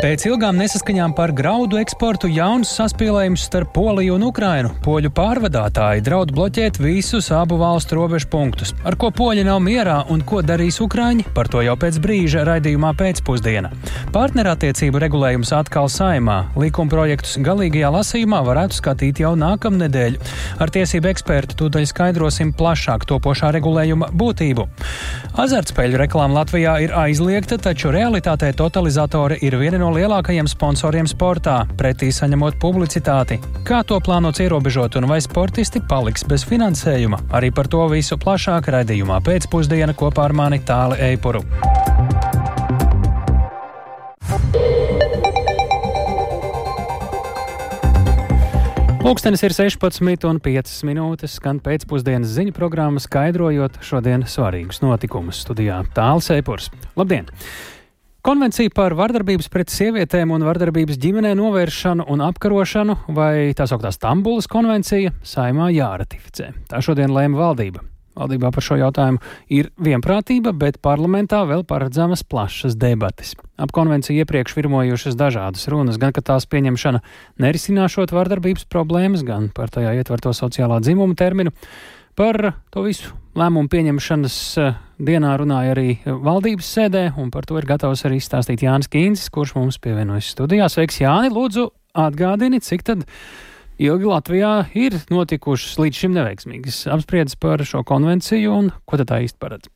[0.00, 4.70] Pēc ilgām nesaskaņām par graudu eksportu jauns saspīlējums starp Poliju un Ukrainu.
[4.80, 8.72] Poļu pārvadātāji draud bloķēt visus abu valstu robežu punktus.
[8.88, 12.94] Ar ko poļi nav mierā un ko darīs Ukraiņi, par to jau pēc brīža raidījumā
[12.96, 13.68] pēcpusdiena.
[14.14, 16.38] Partnerattiecību regulējums atkal saimā.
[16.56, 20.16] Likuma projektus galīgajā lasījumā varētu skatīt jau nākamnedēļ.
[20.64, 24.64] Ar tiesību ekspertu tūdaļ skaidrosim plašāk topošā regulējuma būtību.
[25.44, 31.64] Azartspēļu reklāma Latvijā ir aizliegta, taču realitātē totalizatori ir viena no no lielākajiem sponsoriem sportā,
[31.78, 33.40] pretī saņemot publicitāti.
[33.66, 37.18] Kā to plānots ierobežot un vai sportisti paliks bez finansējuma?
[37.34, 41.42] Arī par to visu plašāk raidījumā pēcpusdiena kopā ar mani Tāli Eipuru.
[49.00, 56.70] Pūkstens ir 16,5 minūtes, skan pēcpusdienas ziņu programma, skaidrojot šodienas svarīgus notikumus studijā Tāls Eipurs.
[57.00, 57.26] Labdien!
[58.20, 64.44] Konvencija par vardarbības pret sievietēm un vardarbības ģimenē novēršanu un apkarošanu, vai tā sauktā Stambulas
[64.50, 66.50] konvencija, saimā jāratificē.
[66.68, 67.80] Tā šodien lēma valdība.
[68.20, 69.22] Valdībā par šo jautājumu
[69.56, 73.32] ir vienprātība, bet parlamentā vēl paredzamas plašas debates.
[73.56, 77.00] Ap konvenciju iepriekš virmojušas dažādas runas, gan ka tās pieņemšana
[77.40, 81.54] nerisināšot vardarbības problēmas, gan par tajā ietverto sociālā dzimuma terminu.
[82.18, 82.36] Par
[82.72, 88.02] to visu lēmumu pieņemšanas eh, dienā runāja arī valdības sēdē, un par to ir gatavs
[88.08, 90.68] arī stāstīt Jānis Kīncis, kurš mums pievienojas studijā.
[90.72, 91.30] Sveiks, Jāni!
[91.34, 93.04] Lūdzu, atgādini, cik tad
[93.80, 99.22] ilgi Latvijā ir notikušas līdz šim neveiksmīgas apspriedas par šo konvenciju, un ko tad tā
[99.24, 99.70] īsti paredz?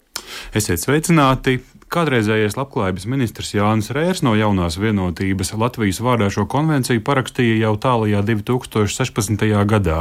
[0.57, 1.59] Esiet sveicināti!
[1.95, 8.25] Kādreizējais labklājības ministrs Jānis Rērs no jaunās vienotības Latvijas vārdā šo konvenciju parakstīja jau tālajā
[8.27, 9.45] 2016.
[9.71, 10.01] gadā,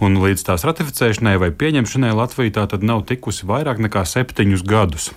[0.00, 5.10] un līdz tās ratificēšanai vai pieņemšanai Latvija tā tad nav tikusi vairāk nekā septiņus gadus.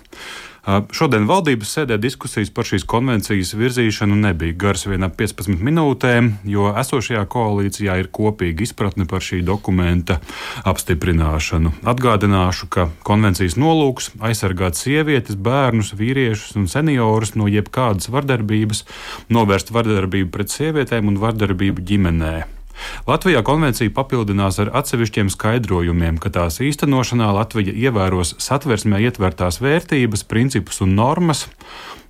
[0.93, 6.67] Šodien valdības sēdē diskusijas par šīs konvencijas virzīšanu nebija garas vien ap 15 minūtēm, jo
[6.77, 10.19] esošajā koalīcijā ir kopīga izpratne par šī dokumenta
[10.69, 11.73] apstiprināšanu.
[11.89, 18.85] Atgādināšu, ka konvencijas nolūks- aizsargāt sievietes, bērnus, vīriešus un seniorus no jebkādas vardarbības,
[19.29, 22.58] novērst vardarbību pret sievietēm un vardarbību ģimenē.
[23.07, 30.81] Latvijā konvencija papildinās ar atsevišķiem skaidrojumiem, ka tās īstenošanā Latvija ievēros satversmē ietvertās vērtības, principus
[30.85, 31.47] un normas,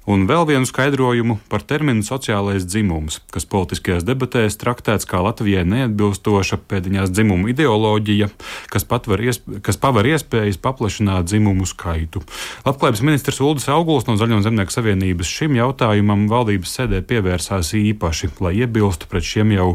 [0.09, 6.61] un vēl vienu skaidrojumu par terminu sociālais dzimums, kas politiskajās debatēs traktēts kā Latvijai neatbilstoša
[6.69, 8.29] pēdiņās dzimuma ideoloģija,
[8.71, 12.23] kas, iesp kas paver iespējas paplašināt dzimumu skaitu.
[12.67, 18.55] Labklājības ministrs Uldis Auguls no Zaļo zemnieku savienības šim jautājumam valdības sēdē pievērsās īpaši, lai
[18.63, 19.69] iebilstu pret šiem jau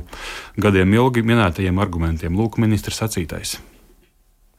[0.56, 2.36] gadiem ilgi minētajiem argumentiem.
[2.38, 3.58] Lūk, ministrs sacītais.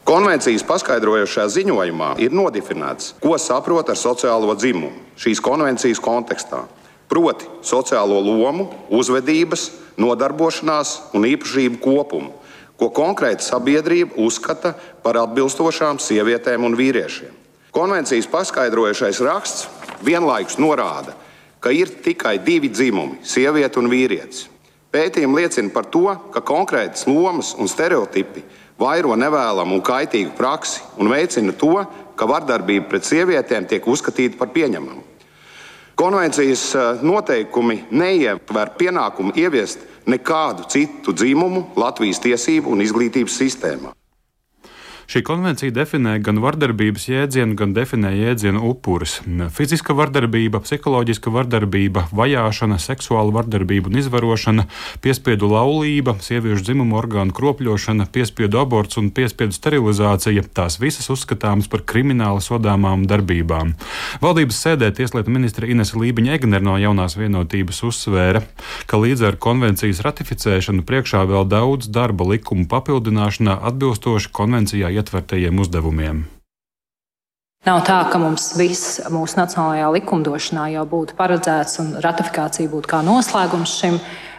[0.05, 6.59] Konvencijas paskaidrojošajā ziņojumā ir nodefinēts, ko saprot ar sociālo dzimumu šīs konvencijas kontekstā.
[7.09, 9.63] Proti, sociālo lomu, uzvedības,
[9.97, 12.35] nodarbošanās un īpašību kopumu,
[12.77, 17.33] ko konkrēta sabiedrība uzskata par atbilstošām sievietēm un vīriešiem.
[17.73, 19.65] Konvencijas paskaidrojošais raksts
[20.05, 21.15] vienlaikus norāda,
[21.57, 24.45] ka ir tikai divi dzimumi- sieviete un vīrietis.
[24.93, 28.43] Pētījumi liecina par to, ka konkrētas lomas un stereotipi
[28.79, 31.73] vairo nevēlamu un kaitīgu praksi un veicina to,
[32.15, 35.03] ka vardarbība pret sievietēm tiek uzskatīta par pieņemamu.
[35.95, 43.95] Konvencijas eh, noteikumi neietver pienākumu ieviest nekādu citu dzimumu Latvijas tiesību un izglītības sistēmā.
[45.05, 49.19] Šī konvencija definē gan vardarbības jēdzienu, gan definē jēdzienu upuris.
[49.53, 54.65] Fiziska vardarbība, psiholoģiska vardarbība, vajāšana, seksuāla vardarbība un izvarošana,
[55.05, 61.85] piespiedu laulība, sieviešu dzimumu orgānu kropļošana, piespiedu aborts un piespiedu sterilizācija- tās visas uzskatāmas par
[61.85, 63.75] krimināli sodāmām darbībām.
[64.25, 68.41] Valdības sēdē tieslietu ministra Inese Lībiņa Egner no jaunās vienotības uzsvēra,
[68.87, 76.25] ka līdz ar konvencijas ratificēšanu priekšā vēl daudz darba likumu papildināšanā atbilstoši konvencijā ietvertajiem uzdevumiem.
[77.65, 82.99] Nav tā, ka mums viss mūsu nacionālajā likumdošanā jau būtu paredzēts un ratifikācija būtu kā
[83.01, 83.95] noslēgums šim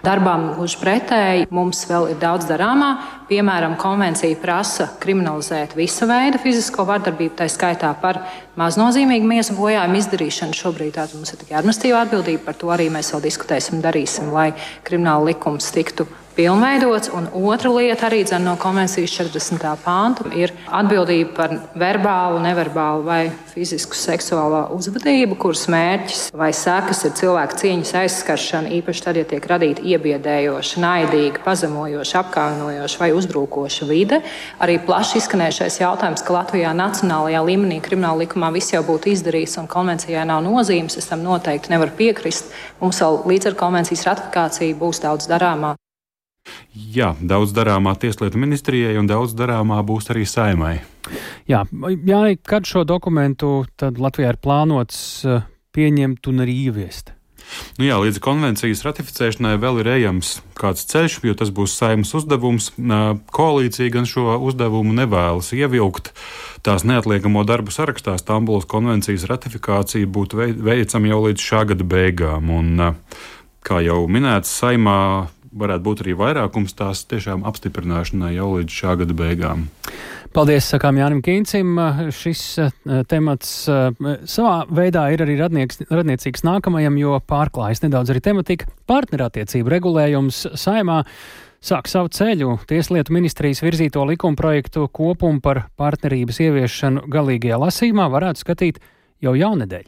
[0.06, 0.52] darbam.
[0.54, 2.92] Gluži pretēji, mums vēl ir daudz darāmā.
[3.26, 8.20] Piemēram, konvencija prasa kriminalizēt visu veidu fizisko vardarbību, tā skaitā par
[8.62, 10.54] maznozīmīgu miesu bojājumu izdarīšanu.
[10.54, 14.52] Šobrīd mums ir tikai administratīva atbildība, par to arī mēs vēl diskutēsim, darīsim, lai
[14.86, 16.06] krimināla likums tiktu
[16.36, 17.10] pilnveidots.
[17.16, 19.72] Un otra lieta arī dzen, no konvencijas 40.
[19.82, 27.14] pānta ir atbildība par verbālu, neverbālu vai fizisku seksuālā uzvedību, kuras mērķis vai sekas ir
[27.16, 34.20] cilvēka cieņas aizskaršana, īpaši tad, ja tiek radīta iebiedējoša, naidīga, pazemojoša, apkaunojoša vai uzbrukoša vide.
[34.60, 39.70] Arī plaši izskanējušais jautājums, ka Latvijā nacionālajā līmenī krimināla likumā viss jau būtu izdarīts un
[39.72, 42.52] konvencijai nav nozīmes, es tam noteikti nevaru piekrist.
[42.82, 45.76] Mums vēl līdz ar konvencijas ratifikāciju būs daudz darāmā.
[46.76, 50.74] Jā, daudz darāmā Tieslietu ministrijai un daudz darāmā būs arī saimai.
[51.48, 57.14] Jā, Jāni, kad šo dokumentu Latvijā ir plānots eh, pieņemt un arī ieviest?
[57.78, 62.72] Nu jā, līdz konvencijas ratificēšanai vēl ir ejams kāds ceļš, jo tas būs saimnes uzdevums.
[63.36, 66.10] Koalīcija gan šo uzdevumu nevēlas ievilkt.
[66.66, 72.50] Tās neatliekamo darbu sarakstā Stambulas konvencijas ratifikācija būtu veicama jau līdz šā gada beigām.
[72.50, 72.84] Un,
[73.66, 74.98] kā jau minēts, saimā
[75.56, 79.66] varētu būt arī vairākums tās tiešām apstiprināšanai jau līdz šā gada beigām.
[80.36, 81.78] Paldies, sakām Jānim Kīncim.
[82.12, 82.72] Šis uh,
[83.08, 83.88] temats uh,
[84.28, 91.02] savā veidā ir arī radnieks, radniecīgs nākamajam, jo pārklājas nedaudz arī tematika partnerattiecību regulējums saimā.
[91.66, 98.82] Sāk savu ceļu Tieslietu ministrijas virzīto likumprojektu kopumu par partnerības ieviešanu galīgajā lasījumā varētu skatīt
[99.24, 99.84] jau jaunedēļ.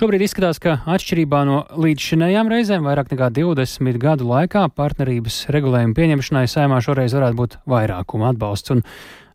[0.00, 6.48] Šobrīd izskatās, ka atšķirībā no līdzšinējām reizēm vairāk nekā 20 gadu laikā partnerības regulējuma pieņemšanai
[6.50, 8.76] saimā šoreiz varētu būt vairākuma atbalsts.
[8.76, 8.84] Un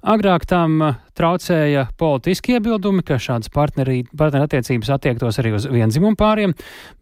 [0.02, 0.80] Agrāk tam
[1.14, 6.56] traucēja politiski iebildumi, ka šādas partnerattiecības attiektos arī uz vienzimumu pāriem,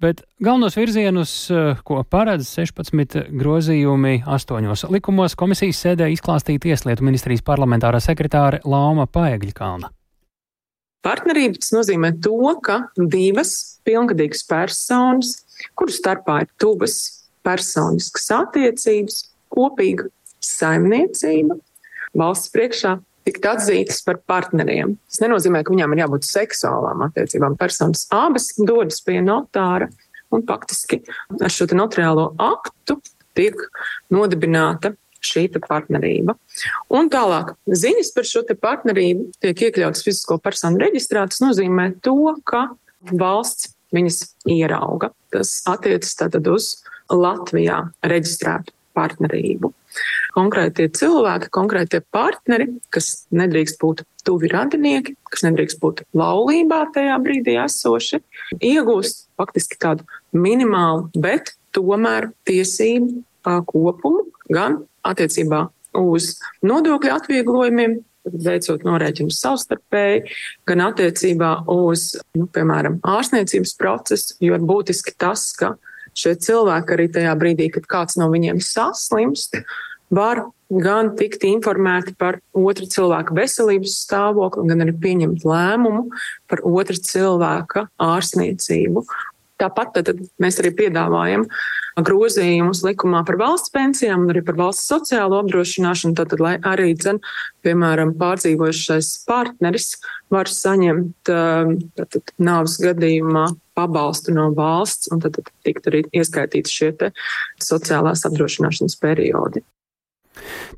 [0.04, 1.36] bet galvenos virzienus,
[1.88, 9.94] ko paredz 16 grozījumi astoņos likumos, komisijas sēdē izklāstīja Tieslietu ministrijas parlamentārā sekretāre Lauma Paegļkalna.
[11.06, 13.54] Partnerība tas nozīmē to, ka divas
[13.88, 15.38] pilngadīgas personas,
[15.80, 16.98] kuru starpā ir tuvas
[17.46, 19.22] personiskas attiecības,
[19.54, 20.10] kopīga
[20.44, 21.58] saimniecība,
[22.20, 22.98] valsts priekšā
[23.28, 24.98] tikt atzītas par partneriem.
[25.10, 27.58] Tas nenozīmē, ka viņām ir jābūt seksuālām attiecībām.
[27.60, 29.90] Personas abas dodas pie notāra
[30.34, 31.02] un faktiski
[31.40, 33.00] ar šo notariālo aktu
[33.38, 33.60] tiek
[34.14, 34.94] nodibināta
[35.26, 36.36] šī partnerība.
[36.94, 41.28] Un tālāk, ziņas par šo partnerību tiek iekļautas fizisko personu reģistrā.
[41.30, 42.70] Tas nozīmē to, ka
[43.12, 45.12] valsts viņas ierauga.
[45.34, 46.78] Tas attiecas tātad uz
[47.10, 49.72] Latvijā reģistrētu partnerību.
[50.36, 57.58] Konkrētie cilvēki, konkrētie partneri, kas nedrīkst būt tuvi radinieki, kas nedrīkst būt laulībā tajā brīdī
[57.64, 58.22] esoši,
[58.60, 60.06] iegūst faktiski tādu
[60.36, 63.24] minimālu, bet tomēr tiesību
[63.70, 65.66] kopumu gan attiecībā
[66.00, 66.36] uz
[66.66, 68.00] nodokļu atvieglojumiem,
[68.30, 70.26] veicot norēķinus savstarpēji,
[70.70, 75.74] gan attiecībā uz, nu, piemēram, ārstniecības procesu, jo ir būtiski tas, ka
[76.18, 79.62] šie cilvēki arī tajā brīdī, kad kāds no viņiem saslimst,
[80.14, 86.06] var gan tikt informēti par otra cilvēka veselības stāvokli, gan arī pieņemt lēmumu
[86.50, 89.06] par otra cilvēka ārstniecību.
[89.60, 91.46] Tāpat tad mēs arī piedāvājam
[92.06, 97.20] grozījumus likumā par valsts pensijām un arī par valsts sociālo apdrošināšanu, tad, lai arī, dzen,
[97.66, 99.98] piemēram, pārdzīvojušais partneris
[100.32, 101.34] var saņemt
[102.00, 106.94] tātad, nāves gadījumā pabalstu no valsts, un tad, tad tikt arī ieskaitīti šie
[107.64, 109.64] sociālās apdrošināšanas periodi.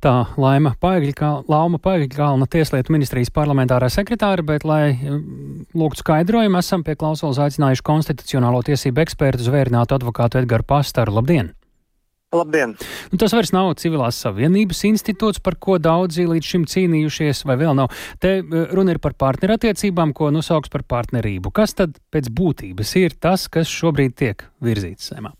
[0.03, 6.97] Tā Laima Paigļkalna, Paigļkalna Tieslietu ministrijas parlamentārā sekretāra, bet, lai mm, lūgtu skaidrojumu, esam pie
[6.99, 11.19] klausulas aicinājuši konstitucionālo tiesību ekspertu zvērinātu advokātu Edgaru Pastaru.
[11.19, 11.53] Labdien!
[12.31, 12.77] Labdien!
[13.11, 17.75] Nu, tas vairs nav civilās savienības institūts, par ko daudzi līdz šim cīnījušies, vai vēl
[17.75, 17.91] nav.
[18.23, 21.51] Te eh, runa ir par partnerattiecībām, ko nosauks par partnerību.
[21.51, 25.35] Kas tad pēc būtības ir tas, kas šobrīd tiek virzīts saimā?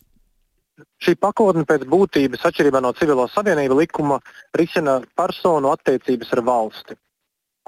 [1.02, 4.20] Šī pakotne pēc būtības, atšķirībā no civilo savienību likuma,
[4.58, 6.98] risina personu attiecības ar valsti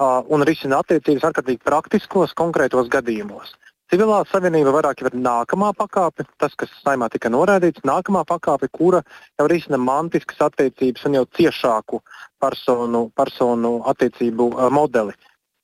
[0.02, 3.54] un risina attiecības ārkārtīgi praktiskos, konkrētos gadījumos.
[3.92, 9.02] Civilā savienība vairāk ir nākamā pakāpe, tas, kas saimā tika norādīts, nākamā pakāpe, kura
[9.38, 12.00] jau risina mantiskas attiecības un jau ciešāku
[12.40, 15.14] personu, personu attiecību modeli.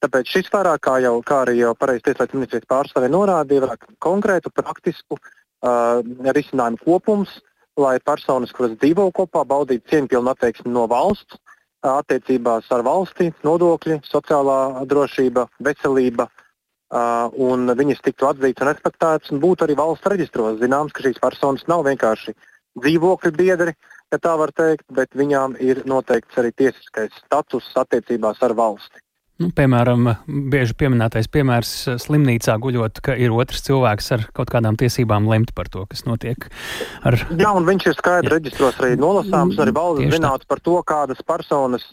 [0.05, 4.53] Tāpēc šis vairāk, kā, jau, kā arī jau pareizi tieslietu ministrijas pārstāvja norādīja, vairāk konkrētu,
[4.57, 7.39] praktisku uh, risinājumu kopums,
[7.81, 11.61] lai personas, kuras dzīvo kopā, baudītu cieņpilnu attieksmi no valsts, uh,
[12.01, 19.41] attiecībās ar valsti, nodokļi, sociālā drošība, veselība, uh, un viņas tiktu atzītas un respektētas, un
[19.41, 22.35] būtu arī valsts reģistros zināms, ka šīs personas nav vienkārši
[22.81, 23.75] dzīvokļu biedri,
[24.13, 29.01] ja tā var teikt, bet viņām ir noteikts arī tiesiskais status attiecībās ar valsti.
[29.41, 30.05] Nu, piemēram,
[30.53, 31.71] bieži pieminētais piemērs
[32.03, 36.45] slimnīcā guļot, ka ir otrs cilvēks ar kaut kādām tiesībām lemt par to, kas notiek.
[37.09, 37.17] Ar...
[37.39, 41.87] Jā, un viņš ir skaidri reģistros arī nolasāms, arī valsts zināts par to, kādas personas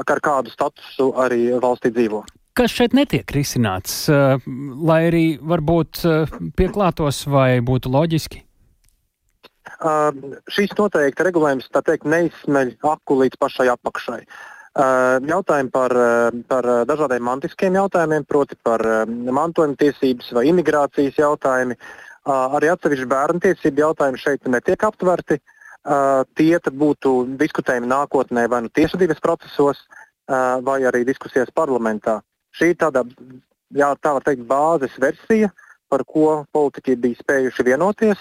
[0.00, 2.22] ar kādu statusu arī valstī dzīvo.
[2.56, 6.06] Kas šeit netiek risināts, lai arī varbūt
[6.56, 8.40] pieklātos vai būtu loģiski?
[9.84, 10.08] Uh,
[10.54, 14.20] šīs noteikti regulējums teikt, neizsmeļ aku līdz pašai apakšai.
[14.22, 15.92] Uh, Jautājumi par,
[16.50, 21.76] par dažādiem mantiskiem jautājumiem, proti par mantojuma tiesības vai imigrācijas jautājumi.
[22.26, 25.38] Arī atsevišķi bērnu tiesību jautājumi šeit netiek aptverti.
[26.34, 29.84] Tie būtu diskutējumi nākotnē vai nu tiesvedības procesos,
[30.26, 32.22] vai arī diskusijās parlamentā.
[32.56, 33.04] Šī ir tāda,
[33.74, 35.52] jā, tā var teikt, bāzes versija,
[35.92, 38.18] par ko politiķi bija spējuši vienoties,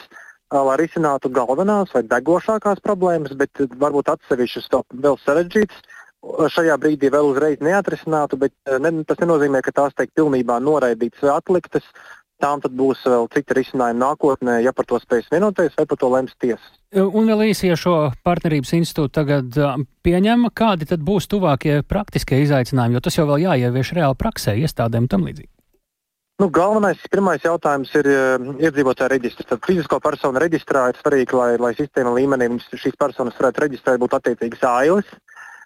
[0.53, 4.69] lai risinātu galvenās vai degošākās problēmas, bet varbūt atsevišķas
[5.01, 5.81] vēl sarežģītas
[6.23, 11.23] šajā brīdī vēl uzreiz neatrisinātu, bet eh, ne, tas nenozīmē, ka tās tiek pilnībā noraidītas
[11.25, 11.87] vai atliktas.
[12.41, 16.09] Tām tad būs vēl citi risinājumi nākotnē, ja par to spēs vienoties, vai par to
[16.11, 16.73] lems tiesa.
[16.91, 19.59] Un vēl īsi, ja šo partnerības institūtu tagad
[20.03, 25.05] pieņem, kādi tad būs tuvākie praktiskie izaicinājumi, jo tas jau vēl jāievieš reāli praksē, iestādēm
[25.05, 25.53] un tam līdzīgi.
[26.41, 29.47] Nu, galvenais, pirmais jautājums ir iedzīvotāja reģistrs.
[29.51, 34.17] Tad fizisko personu reģistrā ir svarīgi, lai, lai sistēma līmenī šīs personas varētu reģistrēt, būtu
[34.17, 35.13] attiecīgas ailes.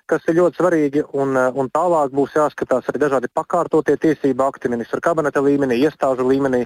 [0.08, 1.04] Kas ir ļoti svarīgi.
[1.14, 6.24] Un, eh, un tālāk būs jāskatās arī dažādi pakārtotie tiesību akti, ministra kabineta līmenī, iestāžu
[6.28, 6.66] līmenī,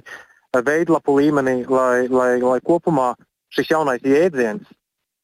[0.52, 3.14] veidlapu līmenī, lai, lai, lai kopumā
[3.50, 4.68] šis jaunais jēdziens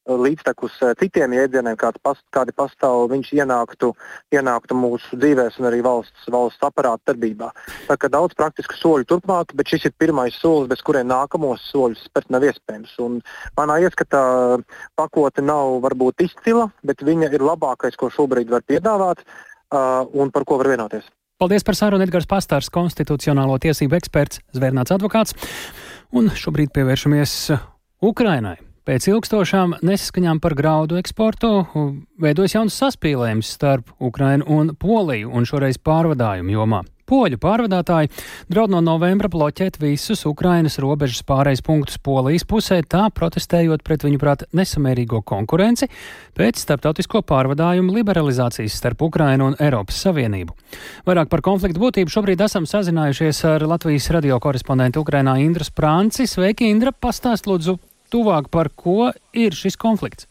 [0.08, 3.92] līdztekus eh, citiem jēdzieniem, past, kādi pastāv, viņš ienāktu,
[4.34, 7.50] ienāktu mūsu dzīvēs un arī valsts, valsts aparāta darbībā.
[7.88, 12.06] Tā kā daudz praktisku soļu turpmāk, bet šis ir pirmais solis, bez kuriem nākamos soļus
[12.08, 12.96] spērt nav iespējams.
[13.04, 13.20] Un
[13.58, 14.22] manā ieskatā
[14.98, 20.46] pakotne nav varbūt izcila, bet viņa ir labākais, ko šobrīd var piedāvāt uh, un par
[20.48, 21.06] ko var vienoties.
[21.38, 25.36] Paldies par sarunu Edgars Pastārs, konstitucionālo tiesību eksperts, zvērnāts advokāts.
[26.10, 27.36] Un šobrīd pievēršamies
[28.02, 28.56] Ukrainai.
[28.88, 31.48] Pēc ilgstošām nesaskaņām par graudu eksportu
[32.24, 36.78] veidojas jauns saspīlējums starp Ukrainu un Poliju, un šoreiz pārvadājumu jomā.
[37.04, 38.08] Poļu pārvadātāji
[38.48, 44.22] draud no novembra bloķēt visus Ukrainas robežas pārējais punktus Polijas pusē, tā protestējot pret viņu
[44.22, 45.90] prāt nesamērīgo konkurenci
[46.40, 50.56] pēc starptautisko pārvadājumu liberalizācijas starp Ukrainu un Eiropas Savienību.
[51.04, 56.24] Vairāk par konfliktu būtību šobrīd esam sazinājušies ar Latvijas radio korespondentu Ukrainā Indra Sprānci.
[56.24, 56.96] Sveiki, Indra!
[56.96, 57.76] Pastāst lūdzu
[58.12, 60.28] tuvāk, par ko ir šis konflikts?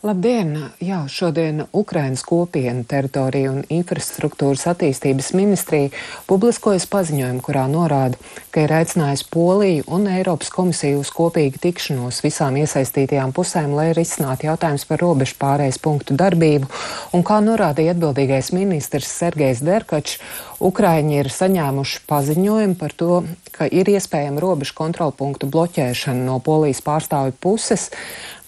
[0.00, 0.54] Labdien!
[0.80, 5.90] Jā, šodien Ukrainas kopienu teritorija un infrastruktūras attīstības ministrija
[6.24, 8.16] publiskojas paziņojumu, kurā norāda,
[8.48, 14.48] ka ir aicinājusi Poliju un Eiropas komisiju uz kopīgu tikšanos visām iesaistītajām pusēm, lai risinātu
[14.48, 16.72] jautājumus par robežu pārējais punktu darbību.
[17.12, 20.16] Un kā norādīja atbildīgais ministrs Sergejs Derkačs,
[20.60, 23.22] Ukraiņi ir saņēmuši paziņojumu par to,
[23.54, 27.88] ka ir iespējama robežu kontrolpunktu bloķēšana no polijas pārstāvju puses,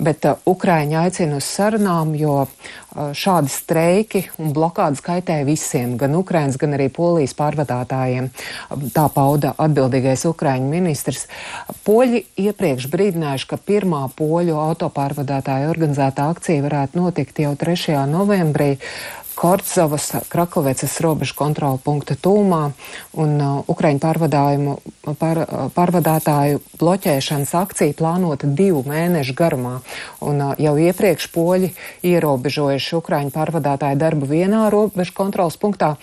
[0.03, 6.19] bet uh, Ukraiņi aicina uz sarunām, jo uh, šādi streiki un blokādes kaitē visiem, gan
[6.19, 8.29] Ukraiņas, gan arī polijas pārvadātājiem.
[8.93, 11.25] Tā pauda atbildīgais Ukraiņu ministrs.
[11.87, 18.05] Poļi iepriekš brīdinājuši, ka pirmā poļu autopārvadātāja organizētā akcija varētu notikt jau 3.
[18.13, 18.75] novembrī.
[19.35, 22.61] Korcovas, Krakovecas robežu kontrola punkta tūmā
[23.19, 24.75] un uh, Ukraiņu pārvadājumu,
[25.21, 29.79] pār, uh, pārvadātāju bloķēšanas akcija plānota divu mēnešu garumā.
[30.21, 31.73] Un uh, jau iepriekš poļi
[32.13, 35.95] ierobežojuši Ukraiņu pārvadātāju darbu vienā robežu kontrolas punktā,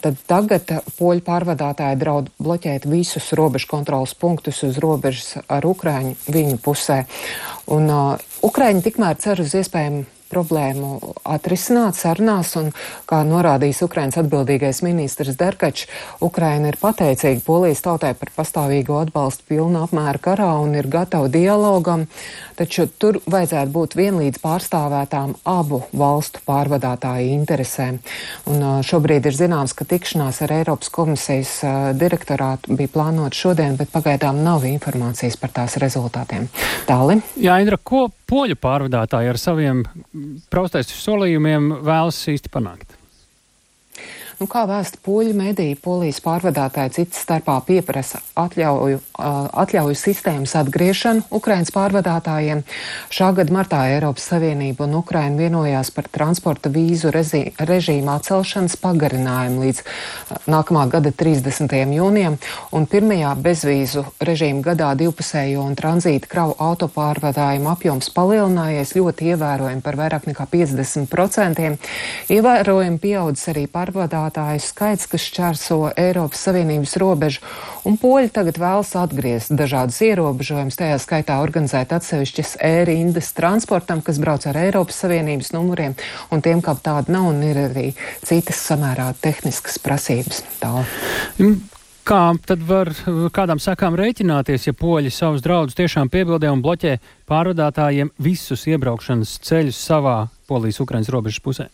[0.00, 6.62] tad tagad poļu pārvadātāji draud bloķēt visus robežu kontrolas punktus uz robežas ar Ukraiņu viņu
[6.64, 7.02] pusē.
[7.70, 12.70] Un uh, Ukraiņi tikmēr cer uz iespējamu problēmu atrisināt sarunās, un,
[13.10, 15.88] kā norādījis Ukrainas atbildīgais ministrs Derkačs,
[16.24, 22.06] Ukraina ir pateicīga Polijas tautai par pastāvīgo atbalstu pilnu apmēru karā un ir gatava dialogam,
[22.58, 28.00] taču tur vajadzētu būt vienlīdz pārstāvētām abu valstu pārvadātāju interesēm.
[28.50, 31.58] Un šobrīd ir zināms, ka tikšanās ar Eiropas komisijas
[31.98, 36.48] direktorātu bija plānota šodien, bet pagaidām nav informācijas par tās rezultātiem.
[36.88, 37.20] Tāli?
[37.40, 39.84] Jā, Indra, ko poļu pārvadātāji ar saviem
[40.52, 42.99] praustais solījumiem vēlas īsti panākt?
[44.40, 51.68] Nu, kā vēsta poļu mediju, polijas pārvadātāji cits starpā pieprasa atļauju, atļauju sistēmas atgriešanu Ukrainas
[51.74, 52.62] pārvadātājiem.
[53.12, 59.66] Šā gada martā Eiropas Savienība un Ukraina vienojās par transporta vīzu režī, režīmu atcelšanas pagarinājumu
[59.66, 59.82] līdz
[60.48, 61.76] nākamā gada 30.
[61.98, 62.40] jūnijam,
[62.72, 70.00] un pirmajā bezvīzu režīmu gadā divpusējo un tranzīta kravu autopārvadājumu apjoms palielinājies ļoti ievērojami par
[70.00, 71.70] vairāk nekā 50%.
[72.40, 77.40] Ievērojami pieaudzis arī pārvadātāju pārvadātāju skaits, kas šķērso Eiropas Savienības robežu,
[77.84, 84.46] un poļi tagad vēlas atgriezt dažādas ierobežojumus, tajā skaitā organizēt atsevišķas ērindas transportam, kas brauc
[84.46, 85.94] ar Eiropas Savienības numuriem,
[86.30, 87.90] un tiem, kā tāda nav, un ir arī
[88.22, 90.44] citas samērā tehniskas prasības.
[90.60, 90.84] Tā.
[92.04, 92.90] Kā tad var
[93.30, 96.96] kādām sakām rēķināties, ja poļi savus draudus tiešām piebildē un bloķē
[97.28, 100.16] pārvadātājiem visus iebraukšanas ceļus savā
[100.50, 101.68] Polijas-Ukrainas robežas pusē?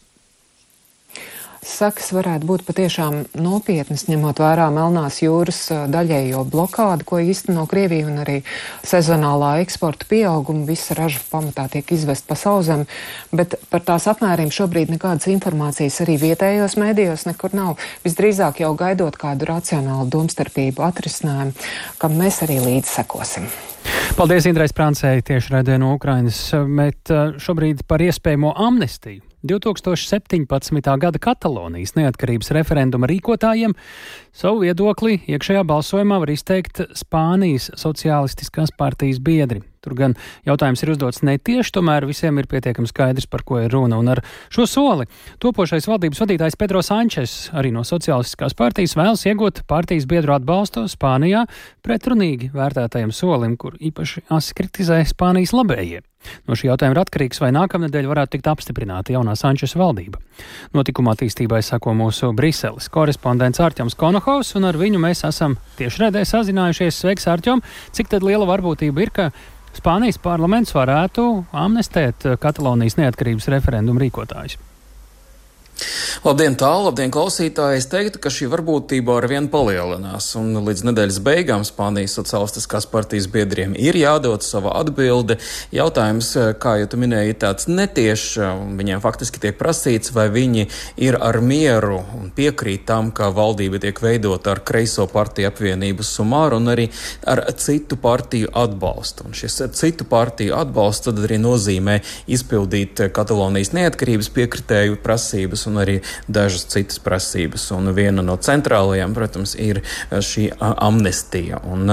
[1.65, 5.61] Sekas varētu būt patiešām nopietnas, ņemot vērā Melnās jūras
[5.93, 8.37] daļējo blokādu, ko īsteno Krievija un arī
[8.87, 10.67] sezonālā eksporta pieauguma.
[10.69, 12.87] Visa raža pamatā tiek izvest pa sauzem,
[13.33, 17.77] bet par tās apmēriem šobrīd nekādas informācijas arī vietējos mēdījos nekur nav.
[18.05, 21.57] Visdrīzāk jau gaidot kādu racionālu domstarpību atrisinājumu,
[22.03, 23.49] kam mēs arī līdzi sekosim.
[24.17, 26.39] Paldies Indrais Prāncei tieši redzē no Ukrainas,
[26.79, 27.11] bet
[27.43, 29.23] šobrīd par iespējamo amnestiju.
[29.47, 30.97] 2017.
[31.03, 33.77] gada Katalonijas neatkarības referenduma rīkotājiem
[34.35, 39.63] savu viedokli iekšējā balsojumā var izteikt Spānijas Socialistiskās partijas biedri.
[39.87, 44.01] Tur gan jautājums ir uzdots netieši, tomēr visiem ir pietiekami skaidrs, par ko ir runa.
[44.03, 45.07] Un ar šo soli
[45.43, 51.45] topošais valdības vadītājs Pedro Sančes, arī no Socialistiskās partijas, vēlas iegūt partijas biedru atbalstu Spānijā
[51.87, 56.03] pretrunīgi vērtētajam solim, kur īpaši asi kritizē Spānijas labējie.
[56.47, 60.21] No šī jautājuma ir atkarīgs, vai nākamnedēļ varētu tikt apstiprināta jaunā Sančes valdība.
[60.75, 67.03] Notikuma attīstībai sako mūsu Briseles korespondents Ārķams Konohovs, un ar viņu mēs esam tiešraidē sazinājušies.
[67.03, 67.63] Sveiks, Ārķom!
[67.97, 69.31] Cik liela varbūtība ir, ka
[69.77, 74.57] Spānijas parlaments varētu amnestēt Katalonijas neatkarības referendumu rīkotājus.
[76.25, 77.83] Labdien, tālu, labdien, klausītāji!
[77.83, 83.29] Es teiktu, ka šī varbūtība ar vienu palielinās, un līdz nedēļas beigām Spānijas sociālistiskās partijas
[83.29, 85.37] biedriem ir jādod sava atbilde.
[85.77, 86.31] Jautājums,
[86.63, 88.39] kā jau tu minēji, tāds netiešs,
[88.79, 90.65] viņiem faktiski tiek prasīts, vai viņi
[91.05, 96.63] ir ar mieru un piekrīt tam, ka valdība tiek veidota ar kreiso partiju apvienību sumāru
[96.63, 96.89] un arī
[97.29, 99.29] ar citu partiju atbalstu.
[99.29, 102.01] Un šis citu partiju atbalsts tad arī nozīmē
[102.33, 107.69] izpildīt Katalonijas neatkarības piekritēju prasības un arī dažas citas prasības.
[107.77, 111.61] Un viena no centrālajām, protams, ir šī amnestija.
[111.67, 111.91] Un,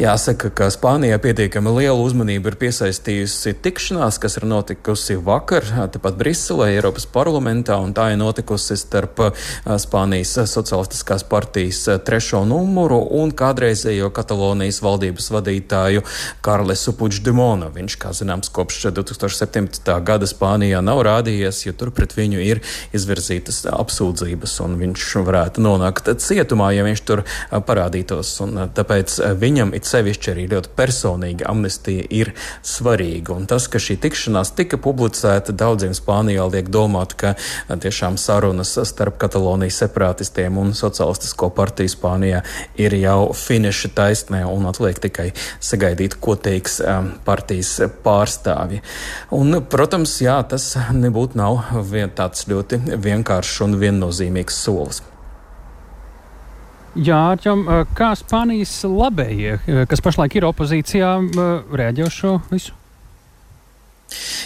[0.00, 6.70] jāsaka, ka Spānijā pietiekami liela uzmanība ir piesaistījusi tikšanās, kas ir notikusi vakar, tepat Briselē,
[6.76, 9.20] Eiropas parlamentā, un tā ir notikusi starp
[9.64, 16.04] Spānijas Socialistiskās partijas trešo numuru un kādreizējo Katalonijas valdības vadītāju
[16.44, 17.70] Karlesu Puigdemonu.
[17.74, 19.92] Viņš, kā zināms, kopš 2017.
[20.06, 22.62] gada Spānijā nav rādījies, jo tur pret viņu ir
[22.96, 28.32] izvēlējies izvirzītas apsūdzības, un viņš varētu nonākt cietumā, ja viņš tur parādītos.
[28.46, 32.32] Un, tāpēc viņam it sevišķi arī ļoti personīgi amnestija ir
[32.66, 33.36] svarīga.
[33.36, 37.34] Un tas, ka šī tikšanās tika publicēta, daudziem Spānijā liek domāt, ka
[37.68, 42.42] tiešām sarunas starp Katalonijas separātistiem un socialistisko partiju Spānijā
[42.80, 45.30] ir jau finiša taisnē un atliek tikai
[45.62, 46.80] sagaidīt, ko teiks
[47.26, 48.82] partijas pārstāvji.
[49.34, 51.62] Un, protams, jā, tas nebūtu nav
[52.16, 55.02] tāds ļoti vienkāršs un viennozīmīgs solis.
[56.92, 57.64] Jā, Arķom,
[57.96, 59.56] kā Spānijas labējie,
[59.88, 61.14] kas pašlaik ir opozīcijā,
[61.72, 62.76] reaģē uz šo visu?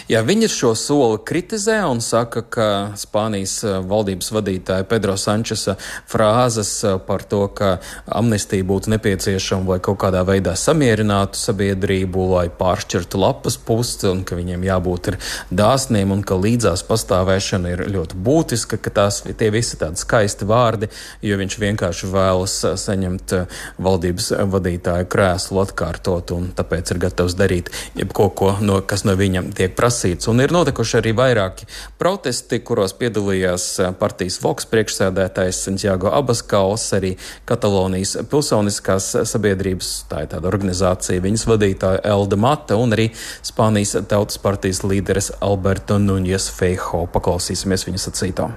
[0.07, 5.75] Jā, viņi šo soli kritizē un saka, ka Spānijas eh, valdības vadītāja Pedro Sančesa
[6.07, 7.73] frāzes eh, par to, ka
[8.07, 14.37] amnestija būtu nepieciešama, lai kaut kādā veidā samierinātu sabiedrību, lai pāršķirtu lapas pusi un ka
[14.39, 15.19] viņiem jābūt ir
[15.51, 20.91] dāsniem un ka līdzās pastāvēšana ir ļoti būtiska, ka tās tie visi tādi skaisti vārdi,
[21.25, 23.35] jo viņš vienkārši vēlas eh, saņemt
[23.83, 29.51] valdības vadītāju krēslu atkārtot un tāpēc ir gatavs darīt jebko, ko no, kas no viņam
[29.57, 30.29] tiek prasīts.
[30.31, 31.67] Un ir notikuši arī vairāki
[31.99, 37.15] protesti, kuros piedalījās eh, partijas Voks priekšsēdētājs Santiago Abaskals, arī
[37.49, 43.09] Katalonijas pilsoniskās sabiedrības, tā ir tāda organizācija, viņas vadītāja Elda Mata un arī
[43.45, 47.05] Spānijas tautas partijas līderis Alberto Nuņas Feiho.
[47.13, 48.49] Paklausīsimies viņa sacītā.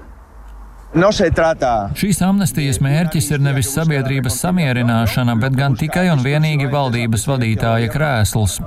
[0.91, 7.93] No Šīs amnestijas mērķis ir nevis sabiedrības samierināšana, bet gan tikai un vienīgi valdības vadītāja
[7.95, 8.59] krēsls.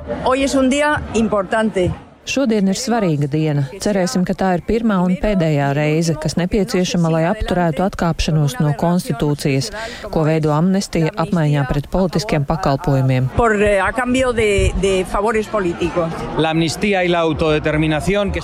[2.23, 3.65] Šodien ir svarīga diena.
[3.83, 9.69] Cerēsim, ka tā ir pirmā un pēdējā reize, kas nepieciešama, lai apturētu atkāpšanos no konstitūcijas,
[10.13, 13.27] ko veido amnestija apmaiņā pret politiskiem pakalpojumiem.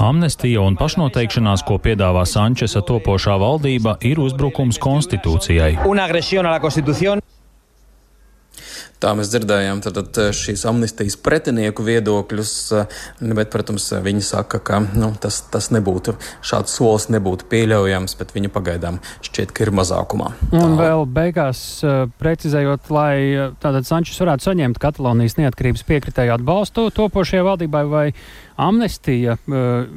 [0.04, 5.78] Amnestija un pašnoteikšanās, ko piedāvā Sančesa topošā valdība, ir uzbrukums konstitūcijai.
[9.00, 12.52] Tā mēs dzirdējām tad, tad šīs amnestijas pretinieku viedokļus,
[13.22, 18.52] bet, protams, viņi saka, ka nu, tas, tas nebūtu, šāds solis nebūtu pieļaujams, bet viņi
[18.52, 20.34] pagaidām šķiet, ka ir mazākumā.
[20.50, 20.66] Tā.
[20.66, 21.64] Un vēl beigās
[22.20, 23.16] precizējot, lai
[23.64, 28.06] tātad Sančes varētu saņemt Katalonijas neatkarības piekritēju atbalstu topošajai valdībai vai
[28.60, 29.40] amnestija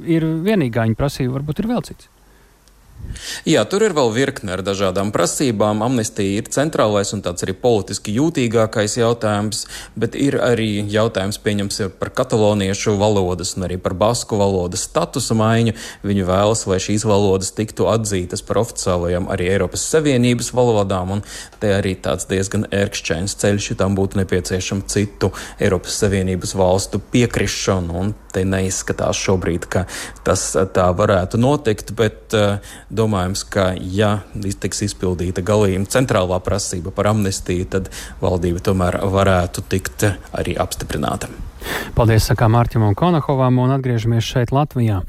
[0.06, 2.11] ir vienīgā viņa prasība, varbūt ir vēl cits.
[3.46, 5.82] Jā, tur ir vēl virkne ar dažādām prasībām.
[5.84, 9.64] Amnestija ir centrālais un tāds arī politiski jūtīgākais jautājums,
[9.98, 15.74] bet ir arī jautājums, pieņemsim, par kataloniešu valodas un arī par basku valodas statusa maiņu.
[16.06, 21.24] Viņi vēlas, lai šīs valodas tiktu atzītas par oficiālajām arī Eiropas Savienības valodām, un
[21.62, 27.98] te arī tāds diezgan ērkšķains ceļš, ja tam būtu nepieciešama citu Eiropas Savienības valstu piekrišana,
[28.02, 29.84] un te neizskatās šobrīd, ka
[30.24, 34.18] tas tā varētu notikt, bet uh, domājams, ka ja
[34.60, 41.32] tiks izpildīta galījuma centrālā prasība par amnestiju, tad valdība tomēr varētu tikt arī apstiprināta.
[41.92, 45.02] Paldies, sakām Mārķim un Konahovam, un atgriežamies šeit Latvijā.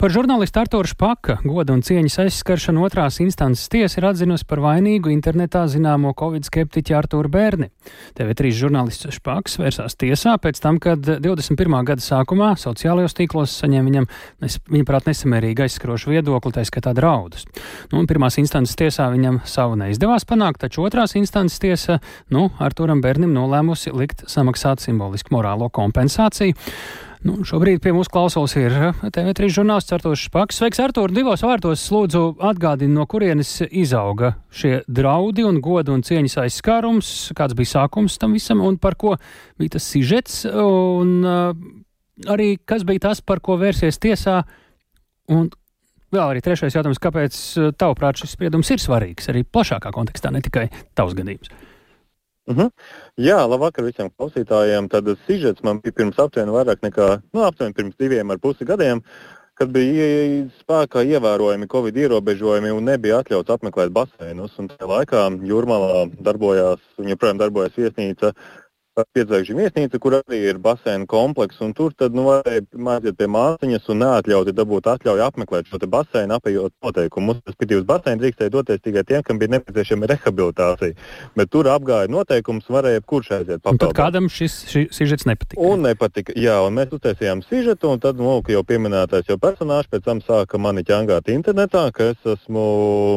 [0.00, 5.12] Par žurnālistu Artūru Špaka godu un cieņas aizskaršanu otrās instances tiesa ir atzinusi par vainīgu
[5.14, 7.70] internetā zināmo covid skeptiķu Artūru Bērni.
[8.18, 11.76] TV3 žurnālists Špaks vērsās tiesā pēc tam, kad 21.
[11.86, 14.10] gada sākumā sociālajos tīklos saņēma viņam,
[14.74, 17.46] viņa prāt, nesamērīgi aizskarošu viedokli, tā skatā draudus.
[17.94, 22.00] Nu, pirmās instances tiesā viņam savu neizdevās panākt, taču otrās instances tiesa,
[22.34, 26.58] nu, Artūram Bērnim nolēmusi likt samaksāt simbolisku morālo komponentu kompensāciju.
[27.24, 30.58] Nu, šobrīd pie mums klausos ir TV3 žurnālists Artošs Paks.
[30.60, 31.08] Sveiks, Artur!
[31.08, 37.56] Divos vārtos lūdzu atgādini, no kurienes izauga šie draudi un godu un cieņas aizskārums, kāds
[37.56, 39.14] bija sākums tam visam un par ko
[39.56, 41.56] bija tas sižets un uh,
[42.28, 44.42] arī kas bija tas, par ko vērsies tiesā.
[45.32, 45.48] Un
[46.12, 47.38] vēl arī trešais jautājums, kāpēc
[47.80, 51.48] tavuprāt šis spriedums ir svarīgs arī plašākā kontekstā, ne tikai tavs gadījums?
[52.46, 52.60] Uh mhm.
[52.60, 52.70] -huh.
[53.16, 54.88] Jā, labvakar visiem klausītājiem.
[54.88, 59.00] Tad sižets man bija pirms aptuveni vairāk nekā, nu, aptuveni pirms diviem ar pusi gadiem,
[59.54, 64.58] kad bija spēkā ievērojami covid ierobežojumi un nebija atļauts apmeklēt baseinus.
[64.58, 68.34] Un tajā laikā Jūrmalā darbojās, un joprojām darbojas viesnīca
[68.94, 71.62] piedzēkšņu viesnīca, kur arī ir basēna komplekss.
[71.74, 76.74] Tur tad nu, varēja mācīt pie māsīņas un neatļauti dabūt atļauju apmeklēt šo basēnu, apējot
[76.84, 77.40] noteikumus.
[77.48, 80.94] Respektīvi, uz basēnu drīkstēja doties tikai tiem, kam bija nepieciešama rehabilitācija.
[81.38, 83.62] Bet tur apgāja noteikumus, varēja jebkurš aiziet.
[83.64, 83.88] Papildāt.
[83.88, 84.56] Tad kādam šis
[84.94, 85.58] sižets nepatika?
[85.64, 86.36] Un nepatika.
[86.38, 90.60] Jā, un mēs uztaisījām sižetu, un tad, nu, jau pieminētais jau personāžs pēc tam sāka
[90.60, 92.66] mani ķangāt internetā, ka es esmu,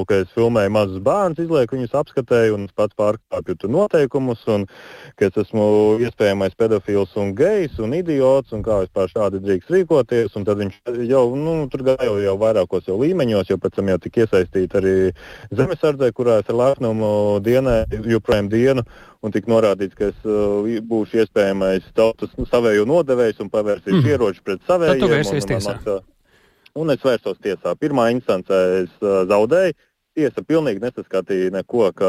[0.10, 4.66] ka es filmēju mazus bērnus, izlieku viņus apskatēju un pats pārkāpju noteikumus, un
[5.20, 5.66] ka es esmu
[6.03, 10.36] iespējamais pedofils un gejs un idiots un kā vispār šādi drīkst rīkoties.
[10.36, 10.77] Tad viņš
[11.10, 14.82] jau nu, tur gāja jau, jau vairākos jau līmeņos, jo pēc tam jau tika iesaistīta
[14.82, 14.95] arī
[15.56, 17.10] zemesardzē, kurā es ar lepnumu
[17.45, 17.80] dienē,
[18.13, 18.86] joprojām dienu.
[19.25, 24.12] Un tika norādīts, ka es uh, būšu iespējamais tautas nu, savēju nodevējs un pavērsīšu mm.
[24.13, 25.01] ieroči pret savējiem.
[25.01, 25.75] Tad tu vērsies tiesā.
[25.89, 26.06] Un,
[26.84, 27.73] un es vērsos tiesā.
[27.82, 29.77] Pirmā instancē es uh, zaudēju.
[30.17, 32.08] Tiesa pilnīgi nesaskatīja neko, ka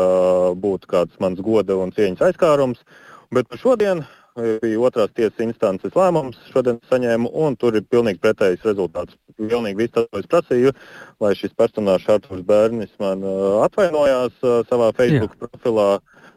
[0.57, 2.81] būtu kāds mans goda un cieņas aizkārums.
[2.81, 8.23] Uh, Bet šodien e, bija otrās tiesas instances lēmums, šodien saņēmu, un tur ir pilnīgi
[8.23, 9.19] pretējs rezultāts.
[9.39, 10.75] Pilnīgi viss tas, ko es prasīju,
[11.23, 15.47] lai šis personāžs Arthurs Bērnis man uh, atvainojās uh, savā Facebook Jā.
[15.47, 15.91] profilā.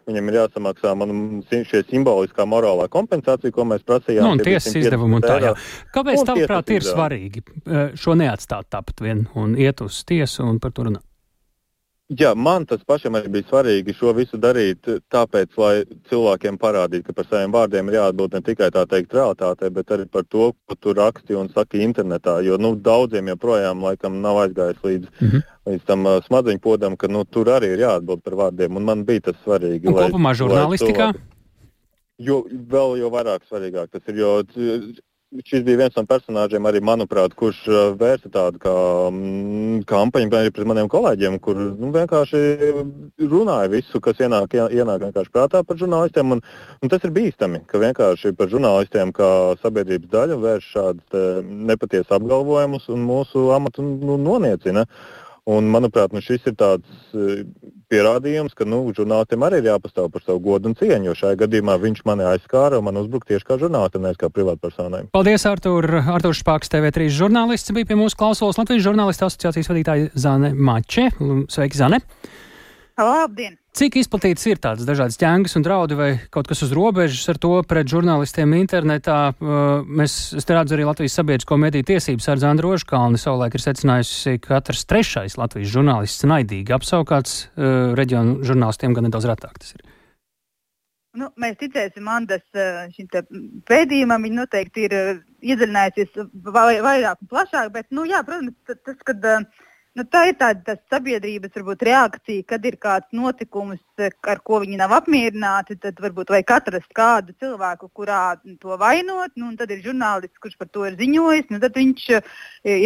[0.10, 1.12] Viņam ir jāsamaksā man
[1.48, 4.26] šī simboliskā morālā kompensācija, ko mēs prasījām.
[4.26, 5.52] Nu, un tiesas izdevumu un tā, jā.
[5.94, 7.46] Kāpēc, tavuprāt, ir svarīgi
[8.02, 11.06] šo neatstāt tāpat vien un iet uz tiesu un par to runāt?
[12.20, 15.74] Jā, man tas pašam arī bija svarīgi šo visu darīt, tāpēc, lai
[16.10, 20.08] cilvēkiem parādītu, ka par saviem vārdiem ir jāatbild ne tikai tā teikt realitātē, bet arī
[20.12, 22.42] par to, ko tu raksti un saki internetā.
[22.44, 25.48] Jo nu, daudziem joprojām laikam nav aizgājis līdz, mm -hmm.
[25.72, 29.06] līdz tam uh, smadzeņu podam, ka nu, tur arī ir jāatbild par vārdiem, un man
[29.06, 29.88] bija tas svarīgi.
[29.88, 31.14] Un lai, kopumā žurnālistikā?
[31.14, 31.32] Lai
[32.22, 34.32] jo vēl jau vairāk svarīgāk tas ir, jo
[35.48, 38.74] šis bija viens no personāžiem, arī manuprāt, kurš uh, vērsa tādu kā,
[39.14, 42.42] mm, kampaņu arī pret maniem kolēģiem, kur nu, vienkārši
[43.32, 46.36] runāja visu, kas ienāk, ienāk prātā par žurnālistiem.
[46.36, 46.44] Un,
[46.82, 49.32] un tas ir bīstami, ka vienkārši par žurnālistiem kā
[49.64, 54.86] sabiedrības daļu vērš šādus nepatiesus apgalvojumus un mūsu amatu nu, noniecina.
[55.50, 57.40] Un, manuprāt, nu, šis ir tāds uh,
[57.90, 61.80] pierādījums, ka nu, žurnālistam arī ir jāpastāv par savu godu un cieņu, jo šajā gadījumā
[61.82, 65.08] viņš mani aizskāra un man uzbruka tieši kā žurnālistam, nevis kā privātpersonai.
[65.16, 65.88] Paldies, Artur!
[66.04, 71.10] Artur Špāks, TV3 žurnālists, bija pie mūsu klausulas Latvijas žurnālistu asociācijas vadītāja Zane Mače.
[71.50, 72.04] Sveiki, Zane!
[73.02, 73.61] Labdien!
[73.72, 77.54] Cik izplatītas ir tādas dažādas ķēngas un draudi vai kaut kas uz robežas ar to
[77.64, 79.20] pret žurnālistiem internetā?
[79.40, 83.64] Uh, mēs, es te redzu arī Latvijas sabiedrisko mediju tiesības ar Zandru Rožkalni savulaik ir
[83.64, 89.72] secinājusi, ka katrs trešais Latvijas žurnālists naidīgi apsaukāts, uh, reģionu žurnālistiem gan nedaudz retāk tas
[89.78, 89.88] ir.
[91.16, 92.44] Nu, mēs ticēsim Andas
[92.92, 93.08] šim
[93.68, 94.28] pētījumam.
[94.28, 94.94] Viņa noteikti ir
[95.44, 96.20] iedziļinājusies
[96.56, 97.72] vairāk un plašāk.
[97.72, 102.64] Bet, nu, jā, protams, tas, kad uh, Nu, tā ir tāda sabiedrības varbūt, reakcija, kad
[102.64, 105.76] ir kāds notikums, ar ko viņi nav apmierināti.
[105.84, 108.22] Tad varbūt vajag atrast kādu cilvēku, kurā
[108.62, 109.34] to vainot.
[109.36, 111.50] Nu, tad ir žurnālists, kurš par to ir ziņojis.
[111.52, 112.22] Nu, tad viņš e,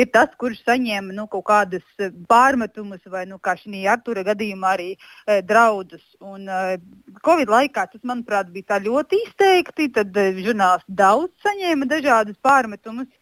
[0.02, 4.90] ir tas, kurš saņem nu, kaut kādus pārmetumus vai, nu, kā šī Artura gadījumā, arī
[4.96, 6.02] e, draudus.
[6.26, 6.80] Un, e,
[7.22, 9.92] Covid laikā tas, manuprāt, bija ļoti izteikti.
[10.02, 13.14] Tad e, žurnālisti daudz saņēma dažādus pārmetumus.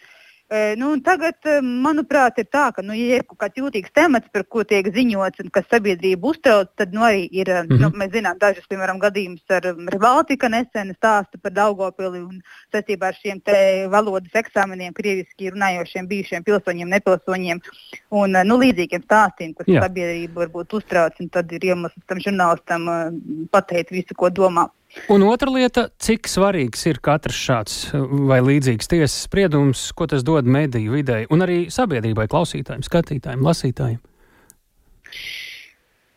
[0.78, 4.62] Nu, tagad, manuprāt, ir tā, ka, nu, ja ir kaut kāds jūtīgs temats, par ko
[4.68, 7.82] tiek ziņots un kas sabiedrību uztrauc, tad nu, arī ir, mm -hmm.
[7.82, 9.66] nu, mēs zinām, dažas, piemēram, gadījumus ar
[10.04, 12.42] Baltika nesen stāsta par Daugopili un
[12.74, 13.42] saistībā ar šiem
[13.89, 17.60] valodas eksāmeniem krieviski runājošiem bijušiem pilsoņiem, nepilsoņiem
[18.12, 19.82] un nu, līdzīgiem stāstiem, kas Jā.
[19.82, 22.89] sabiedrību varbūt uztrauc, un tad ir iemesls tam žurnālistam
[23.52, 24.70] pateikt visu, ko domā.
[25.10, 27.78] Un otra lieta, cik svarīgs ir katrs šāds
[28.30, 34.00] vai līdzīgs tiesas spriedums, ko tas dod mediju videi un arī sabiedrībai, klausītājiem, skatītājiem, lasītājiem?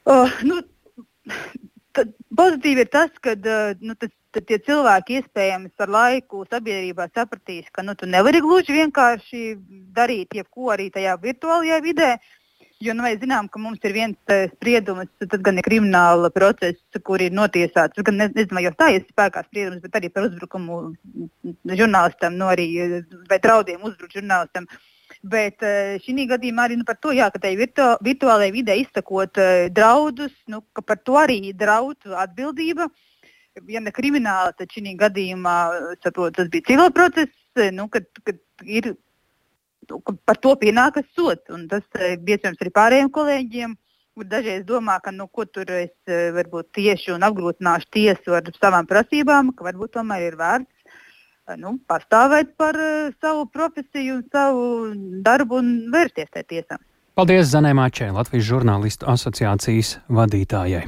[0.06, 0.60] Uh, nu,
[2.36, 7.82] pozitīvi ir tas, ka uh, nu, tas, tie cilvēki iespējams ar laiku sabiedrībā sapratīs, ka
[7.82, 9.46] nu, tu nevari gluži vienkārši
[9.96, 12.12] darīt jebko arī tajā virtuālajā vidē.
[12.20, 12.45] Uh,
[12.84, 16.76] Jo nu, mēs zinām, ka mums ir viens uh, spriedums, tad gan ir krimināla process,
[17.08, 17.96] kur ir notiesāts.
[17.96, 20.80] Es gan ne, nezinu, vai jau stājies spēkā spriedums, bet arī par uzbrukumu
[21.72, 22.66] žurnālistam, no arī,
[23.30, 24.68] vai draudiem uzbrukt žurnālistam.
[25.24, 29.40] Bet uh, šī gadījumā arī nu, par to, jā, ka tai virtu, virtuālajai vidē izsakot
[29.72, 32.90] draudus, nu, ka par to arī draudz atbildība.
[33.72, 35.56] Ja ne krimināla, tad šī gadījumā
[36.04, 37.32] saprot, tas bija civil process,
[37.72, 38.36] nu, kad, kad
[38.68, 38.92] ir
[40.24, 41.48] par to pienākas sots.
[41.70, 43.76] Tas eh, iespējams arī pārējiem kolēģiem.
[44.16, 49.52] Dažreiz domā, ka nu, tur es eh, varbūt tieši un apgrūtināšu tiesu ar savām prasībām,
[49.52, 52.78] ka varbūt tomēr ir vērts eh, nu, pastāvēt par
[53.20, 54.94] savu profesiju, savu
[55.26, 56.80] darbu un vērsties tajā tiesā.
[57.16, 60.82] Paldies Zanē Mačē, Latvijas žurnālistu asociācijas vadītājai.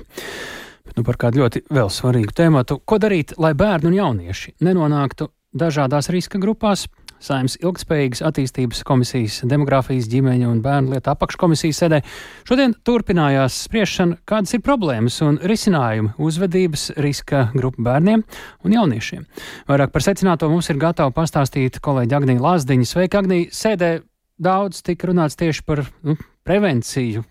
[0.96, 2.64] Nu, par kādu ļoti vēl svarīgu tēmu.
[2.84, 6.86] Ko darīt, lai bērni un jaunieši nenonāktu dažādās riska grupās,
[7.24, 12.00] Saimnes ilgspējīgas attīstības komisijas demogrāfijas ģimeņa un bērnu lietu apakškomisijas sēdē.
[12.48, 18.22] Šodien turpinājās spriešana, kādas ir problēmas un risinājumi uzvedības riska grupu bērniem
[18.64, 19.26] un jauniešiem.
[19.70, 22.88] Vairāk par secināto mums ir gatava pastāstīt kolēģi Agnija Lāsdiņa.
[22.88, 23.50] Sveika, Agnija!
[23.54, 23.92] Sēdē
[24.38, 26.16] daudz tika runāts tieši par nu,
[26.48, 27.22] prevenciju,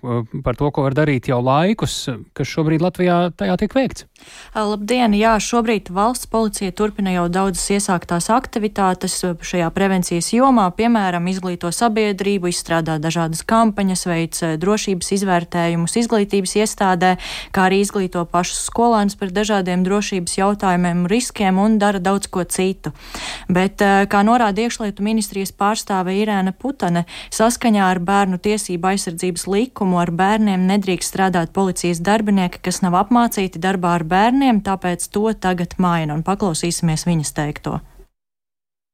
[0.45, 1.95] par to, ko var darīt jau laikus,
[2.37, 4.05] kas šobrīd Latvijā tajā tiek veikts.
[4.53, 5.15] Labdien!
[5.17, 12.51] Jā, šobrīd valsts policija turpina jau daudzas iesāktās aktivitātes šajā prevencijas jomā, piemēram, izglīto sabiedrību,
[12.51, 17.15] izstrādā dažādas kampaņas, veic drošības izvērtējumus izglītības iestādē,
[17.55, 22.93] kā arī izglīto pašus skolēnus par dažādiem drošības jautājumiem, riskiem un dara daudz ko citu.
[23.49, 29.99] Bet, kā norāda iekšlietu ministrijas pārstāve Irēna Putane, saskaņā ar bērnu tiesību aizsardzību aizsardzības likumu
[30.01, 35.77] ar bērniem nedrīkst strādāt policijas darbinieki, kas nav apmācīti darbā ar bērniem, tāpēc to tagad
[35.79, 37.79] maina un paklausīsimies viņas teikto.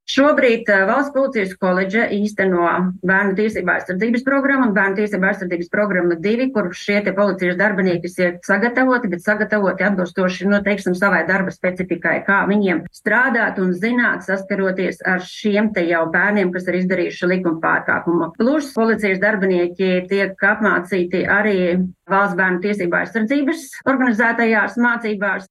[0.03, 2.65] Šobrīd uh, Valsts policijas koledža īsteno
[3.07, 8.11] bērnu tiesību aizsardzības programmu un bērnu tiesību aizsardzības programmu divi, kur šie te policijas darbinieki
[8.19, 14.27] ir sagatavoti, bet sagatavoti atbilstoši, nu, teiksim, savai darba specifikai, kā viņiem strādāt un zināt,
[14.27, 18.33] saskaroties ar šiem te jau bērniem, kas ir izdarījuši likuma pārkāpumu.
[18.35, 21.57] Plus policijas darbinieki tiek apmācīti arī
[22.11, 25.47] valsts bērnu tiesību aizsardzības organizētajās mācībās.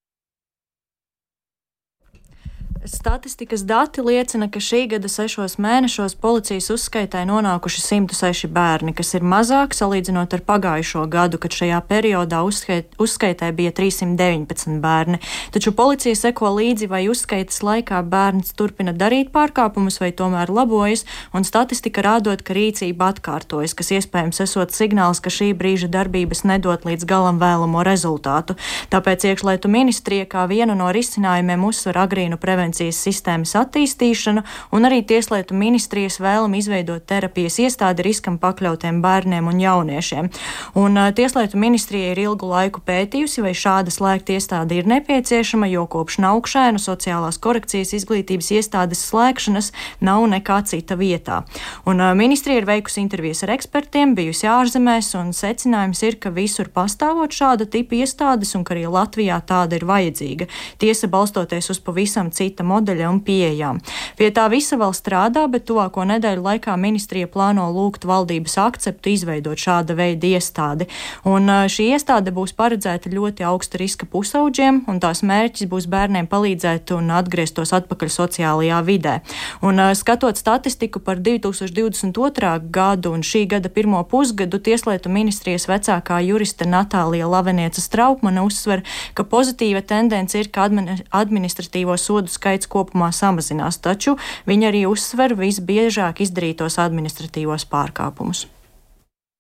[2.85, 9.23] Statistikas dati liecina, ka šī gada sešos mēnešos policijas uzskaitai nonākuši 106 bērni, kas ir
[9.23, 15.21] mazāk salīdzinot ar pagājušo gadu, kad šajā periodā uzskait, uzskaitai bija 319 bērni.
[15.55, 21.47] Taču policija seko līdzi, vai uzskaitas laikā bērns turpina darīt pārkāpumus vai tomēr labojas, un
[21.47, 27.07] statistika rādot, ka rīcība atkārtojas, kas iespējams esot signāls, ka šī brīža darbības nedot līdz
[27.07, 28.59] galam vēlamo rezultātu.
[28.91, 35.03] Tāpēc iekšlietu ministrija kā vienu no risinājumiem uzsver agrīnu prevenciju prevencijas sistēmas attīstīšanu un arī
[35.05, 40.31] Tieslietu ministrijas vēlam izveidot terapijas iestādi riskam pakļautiem bērniem un jauniešiem.
[40.75, 46.19] Un Tieslietu ministrija ir ilgu laiku pētījusi, vai šāda slēgta iestāde ir nepieciešama, jo kopš
[46.25, 51.43] naukšēnu sociālās korekcijas izglītības iestādes slēgšanas nav nekā cita vietā.
[51.85, 57.33] Un ministrija ir veikusi intervijas ar ekspertiem, bijusi ārzemēs, un secinājums ir, ka visur pastāvot
[57.37, 60.49] šāda tipa iestādes un ka arī Latvijā tāda ir vajadzīga.
[60.81, 63.81] Tiesa balstoties uz pavisam citu biznesa modeļa un pieejām.
[64.17, 69.59] Pie tā visa vēl strādā, bet tuvāko nedēļu laikā ministrija plāno lūgt valdības akceptu izveidot
[69.59, 70.87] šāda veida iestādi.
[71.25, 76.93] Un šī iestāde būs paredzēta ļoti augsta riska pusauģiem, un tās mērķis būs bērniem palīdzēt
[76.97, 79.21] un atgrieztos atpakaļ sociālajā vidē.
[79.63, 82.71] Un, skatot statistiku par 2022.
[82.71, 89.25] gadu un šī gada pirmo pusgadu, Tieslietu ministrijas vecākā juriste Natālija Lavenieca Straupmane uzsver, ka
[89.25, 96.79] pozitīva tendence ir, ka administratīvo sodu skaits kopumā samazinās, taču viņa arī uzsver visbiežāk izdarītos
[96.83, 98.52] administratīvos pārkāpumus.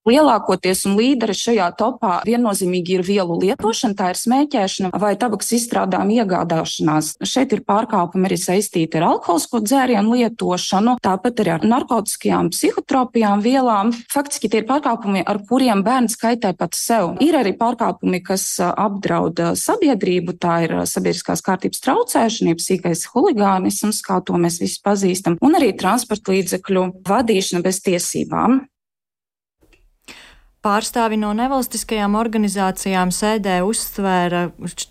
[0.02, 6.16] Lielākoties un līderi šajā topā viennozīmīgi ir vielu lietošana, tā ir smēķēšana vai tabaks izstrādājuma
[6.24, 7.12] iegādāšanās.
[7.22, 13.92] Šeit ir pārkāpumi arī saistīti ar alkoholisko dzērienu lietošanu, tāpat arī ar narkotiskajām, psihotropijām vielām.
[14.10, 17.14] Faktiski tie ir pārkāpumi, ar kuriem bērns kaitē pats sev.
[17.22, 24.34] Ir arī pārkāpumi, kas apdraud sabiedrību, tā ir sabiedriskās kārtības traucēšana, sīkais huligānisms, kā to
[24.34, 28.64] mēs visi pazīstam, un arī transporta līdzekļu vadīšana bez tiesībām.
[30.62, 34.44] Pārstāvi no nevalstiskajām organizācijām sēdē uzsvēra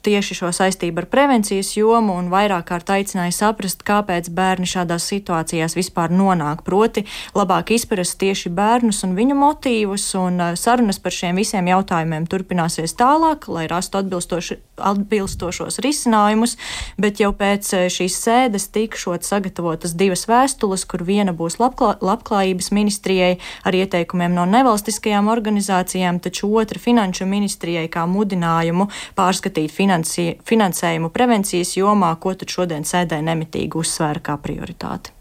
[0.03, 5.77] tieši šo saistību ar prevencijas jomu un vairāk kārt aicināja saprast, kāpēc bērni šādās situācijās
[5.79, 6.65] vispār nonāk.
[6.67, 7.05] Proti,
[7.39, 13.47] labāk izprast tieši bērnus un viņu motīvus, un sarunas par šiem visiem jautājumiem turpināsies tālāk,
[13.47, 16.57] lai rastu atbilstošos risinājumus,
[16.99, 23.39] bet jau pēc šīs sēdes tikšot sagatavotas divas vēstules, kur viena būs labklā, labklājības ministrijai
[23.63, 31.11] ar ieteikumiem no nevalstiskajām organizācijām organizācijām, taču otra finanšu ministrijai kā mudinājumu pārskatīt finansi, finansējumu
[31.11, 35.11] prevencijas jomā, ko tad šodien sēdē nemitīgi uzsvēra kā prioritāti.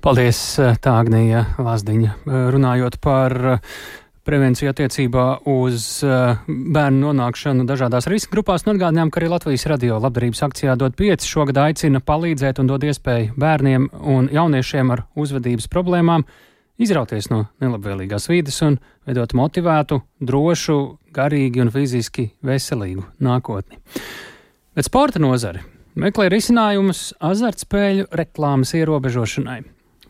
[0.00, 2.24] Paldies, tā Agnija Lazdiņa.
[2.52, 3.58] Runājot par
[4.24, 8.64] prevenciju attiecībā uz bērnu nonākšanu dažādās riska grupās.
[8.64, 13.36] Atgādinājām, ka arī Latvijas radio labdarības akcijā dod pieci šogad aicina palīdzēt un dod iespēju
[13.36, 16.24] bērniem un jauniešiem ar uzvedības problēmām
[16.80, 20.78] izrauties no nelabvēlīgās vides un veidot motivētu, drošu,
[21.14, 23.78] garīgi un fiziski veselīgu nākotni.
[24.74, 25.62] Bet sporta nozare
[25.94, 29.62] meklē risinājumus azartspēļu reklāmas ierobežošanai.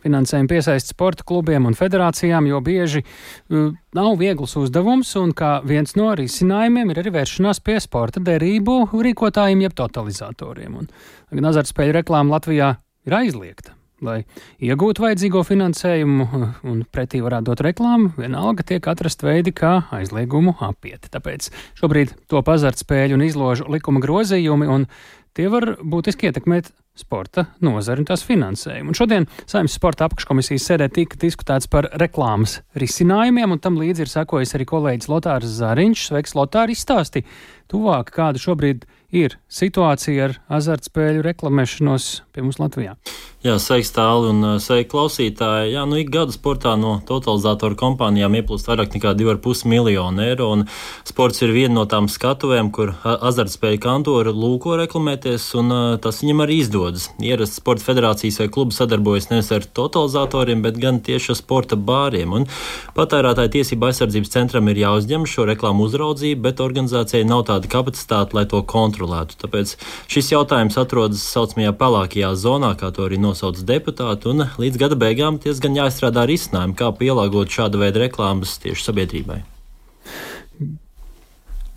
[0.05, 5.95] Finansējumu piesaist sporta klubiem un federācijām, jo bieži uh, nav viegls uzdevums, un kā viens
[5.97, 10.77] no risinājumiem ir arī vēršanās pie sporta derību rīkotājiem, jeb totalizatoriem.
[10.83, 10.91] Un,
[11.33, 12.75] gan azartspēļu reklāma Latvijā
[13.09, 13.73] ir aizliegta
[14.05, 14.19] lai
[14.63, 16.29] iegūtu vajadzīgo finansējumu
[16.63, 21.09] un pretī varētu dot reklāmu, vienalga tiek atrast veidi, kā aizliegumu apiet.
[21.13, 24.89] Tāpēc šobrīd to azartspēļu un izložu likuma grozījumi, un
[25.35, 28.93] tie var būtiski ietekmēt sporta nozari un tās finansējumu.
[28.93, 34.11] Un šodien Saimnes sporta apakškomisijas sēdē tika diskutēts par reklāmas risinājumiem, un tam līdzi ir
[34.11, 36.05] sekojis arī kolēģis Lotārs Zariņš.
[36.09, 37.25] Sveiks, Lotāri, izstāsti
[37.71, 42.99] tuvāk, kāda šobrīd ir situācija ar azartspēļu reklamēšanos pie mums Latvijā.
[43.45, 45.75] Jā, sveiks tālu un sveiki klausītāji.
[45.75, 50.63] Jā, nu ik gada sportā no totalizatoru kompānijām ieplūst vairāk nekā 2,5 miljonu eiro, un
[51.05, 56.57] sports ir viena no tām skatuvēm, kur azartspēļu kantori lūko reklamēties, un tas viņam arī
[56.63, 57.05] izdodas.
[57.21, 62.33] Ierasti sporta federācijas vai klubi sadarbojas nevis ar totalizatoriem, bet gan tieši ar sporta bāriem,
[62.39, 62.49] un
[62.97, 68.47] patērētāju tiesību aizsardzības centram ir jāuzņem šo reklāmu uzraudzību, bet organizācijai nav tāda kapacitāte, lai
[68.49, 69.37] to kontrolētu.
[69.45, 69.77] Tāpēc
[70.09, 71.77] šis jautājums atrodas saucamajā
[72.25, 76.91] pelēkajā zonā, kā to arī nosauc deputāti, un līdz gada beigām diezgan jāizstrādā risinājumi, kā
[76.97, 79.43] pielāgot šāda veida reklāmas tieši sabiedrībai.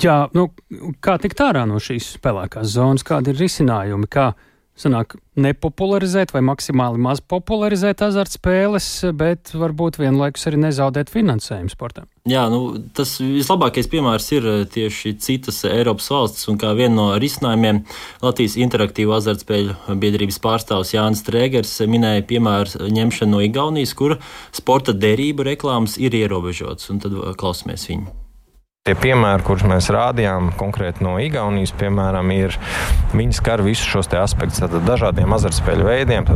[0.01, 0.51] Jā, nu,
[1.03, 4.33] kā tikt ārā no šīs pelēkās zonas, kādi ir risinājumi, kā
[4.79, 8.89] sanāk nepopularizēt vai maksimāli maz popularizēt azartspēles,
[9.19, 12.09] bet varbūt vienlaikus arī nezaudēt finansējumu sportam.
[12.29, 17.09] Jā, nu, tas vislabākais piemērs ir eh, tieši citas Eiropas valstis, un kā viena no
[17.21, 17.83] risinājumiem
[18.25, 24.19] Latvijas interaktīvo azartspēļu biedrības pārstāvs Jānis Trēgers minēja piemēru ņemšanu no Igaunijas, kur
[24.55, 28.28] sporta derību reklāmas ir ierobežotas, un tad klausamies viņu.
[28.89, 32.55] Tie piemēri, kurus mēs rādījām, konkrēti no Igaunijas, piemēram, ir
[33.13, 34.63] viņi skar visus šos aspektus.
[34.63, 36.29] Tad dažādiem azartspēļu veidiem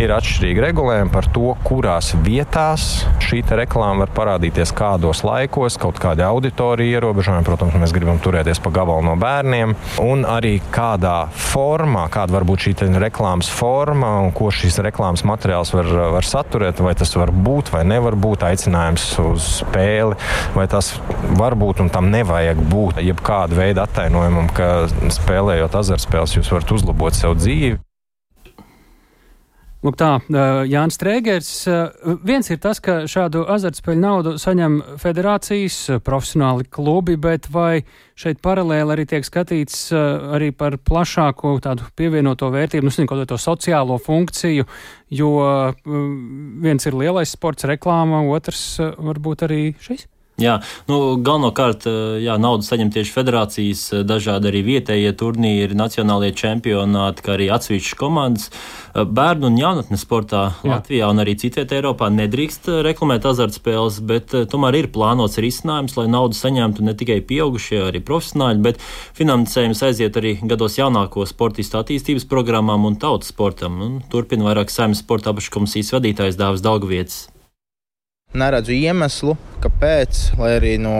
[0.00, 2.86] ir atšķirīgi regulējumi par to, kurās vietās
[3.20, 7.44] šī reklāma var parādīties, kādos laikos, kaut kāda auditorija ierobežojumi.
[7.44, 12.64] Protams, mēs gribam turēties pa gabalu no bērniem, un arī kādā formā, kāda var būt
[12.64, 17.74] šī reklāmas forma un ko šīs reklāmas materiāls var, var saturēt, vai tas var būt
[17.76, 20.16] vai nevar būt aicinājums uz spēli,
[20.56, 20.94] vai tas
[21.36, 26.74] var būt un un tam nevajag būt jebkāda veida attainojumam, ka spēlējot azartspēles, jūs varat
[26.76, 27.78] uzlabot sev dzīvi.
[29.80, 30.10] Lūk, tā,
[30.68, 31.50] Jānis Strēgers.
[32.28, 37.80] Viens ir tas, ka šādu azartspēļu naudu saņem federācijas, profesionāli klubi, bet vai
[38.12, 43.96] šeit paralēli arī tiek skatīts arī par plašāku tādu pievienoto vērtību, nu, kaut to sociālo
[44.04, 44.68] funkciju,
[45.16, 45.34] jo
[46.60, 50.06] viens ir lielais sports, reklāma, otrs varbūt arī šis?
[50.40, 50.56] Jā,
[50.88, 51.84] nu, galvenokārt
[52.22, 58.48] jā, naudu saņem tieši federācijas, dažādi arī vietējie turnīri, nacionālie čempionāti, kā arī atsevišķas komandas.
[58.94, 60.72] Bērnu un jaunatnes sportā jā.
[60.72, 66.38] Latvijā un arī citvietē Eiropā nedrīkst reklamēt azartspēles, bet tomēr ir plānots risinājums, lai naudu
[66.38, 68.80] saņemtu ne tikai pieaugušie, arī profesionāļi, bet
[69.18, 73.78] finansējums aiziet arī gados jaunāko sportistu attīstības programmām un tautas sportam.
[73.84, 77.28] Un turpina vairāk saimnes sporta apakškomisijas vadītājs Dāvis Daugvietis
[78.34, 80.98] neredzu iemeslu, kāpēc, lai arī no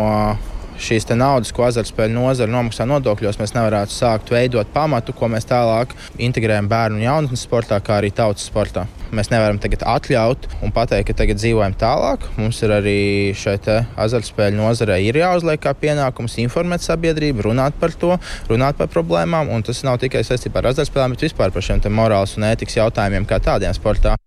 [0.81, 5.93] šīs naudas, ko azartspēļu nozara nomaksā nodokļos, mēs nevarētu sākt veidot pamatu, ko mēs tālāk
[6.17, 8.87] integrējam bērnu un jaunatnes sportā, kā arī tautas sportā.
[9.15, 12.29] Mēs nevaram tagad atļaut un pateikt, ka tagad dzīvojam tālāk.
[12.39, 13.01] Mums ir arī
[13.37, 18.15] šeit azartspēļu nozarei ir jāuzliek kā pienākums informēt sabiedrību, runāt par to,
[18.49, 19.51] runāt par problēmām.
[19.51, 23.29] Un tas nav tikai saistībā ar azartspēlēm, bet vispār par šiem morāles un ētikas jautājumiem
[23.29, 24.20] kā tādiem sportā.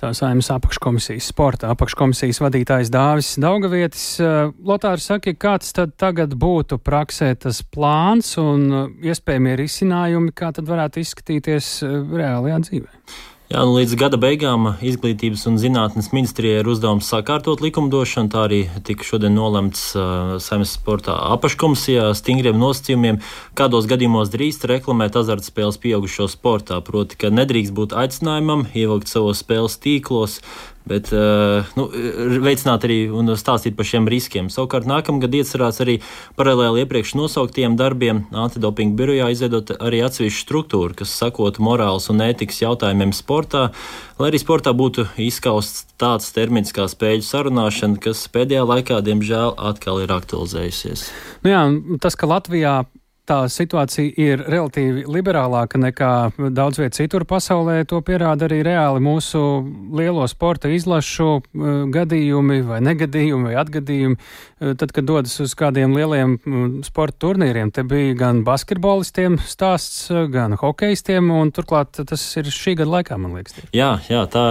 [0.00, 4.04] Tā saimnes apakškomisijas sporta apakškomisijas vadītājs Dāvis Daugavietis.
[4.24, 10.54] Eh, Lotārs saka, kāds tad tagad būtu praksē tas plāns un eh, iespējamie risinājumi, kā
[10.56, 12.94] tad varētu izskatīties eh, reālajā dzīvē?
[13.50, 18.30] Jā, nu, līdz gada beigām Izglītības un zinātnes ministrijai ir uzdevums sakārtot likumdošanu.
[18.30, 23.18] Tā arī tika šodien nolemts uh, Saimnes sportā apakškomisijā stingriem nosacījumiem,
[23.58, 26.78] kādos gadījumos drīkst reklamēt azartspēles pieaugušo sportā.
[26.86, 30.38] Proti, ka nedrīkst būt aicinājumam ievilkt savos spēles tīklos
[30.88, 31.86] bet uh, nu,
[32.42, 34.48] veicināt arī un stāstīt par šiem riskiem.
[34.52, 35.98] Savukārt nākamgad iecerēts arī
[36.38, 42.62] paralēli iepriekš nosauktiem darbiem antidopinga birojā izveidot arī atsevišķu struktūru, kas sakotu morāles un ētikas
[42.64, 43.68] jautājumiem sportā,
[44.20, 50.00] lai arī sportā būtu izskausts tāds termins kā spēļu sarunāšana, kas pēdējā laikā, diemžēl, atkal
[50.04, 51.10] ir aktualizējusies.
[51.44, 51.66] Nu jā,
[52.00, 52.80] tas, ka Latvijā
[53.30, 56.10] tā situācija ir relatīvi liberālāka nekā
[56.54, 57.82] daudz viet citur pasaulē.
[57.90, 59.40] To pierāda arī reāli mūsu
[59.96, 64.18] lielo sporta izlašu uh, gadījumi vai negadījumi vai atgadījumi.
[64.18, 70.08] Uh, tad, kad dodas uz kādiem lieliem uh, sporta turnīriem, te bija gan basketbolistiem stāsts,
[70.32, 73.60] gan hokejistiem, un turklāt tas ir šī gada laikā, man liekas.
[73.76, 74.44] Jā, jā, tā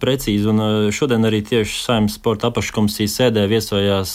[0.00, 4.14] precīzi, un šodien arī tieši saimnes sporta apakškomisijas sēdē viesojās